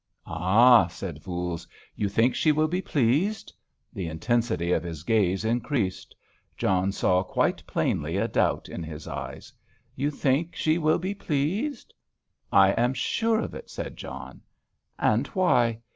[0.25, 3.53] "Ah," said Voules, "you think she will be pleased?"
[3.93, 6.15] The intensity of his gaze increased.
[6.57, 9.53] John saw quite plainly a doubt in his eyes.
[9.95, 11.93] "You think she will be pleased?"
[12.51, 14.41] "I am sure of it," said John.
[14.97, 15.79] "And why?"